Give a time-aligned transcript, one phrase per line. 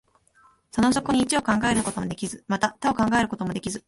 [0.71, 3.79] その底に一を考えることもできず、また多を考えることもできず、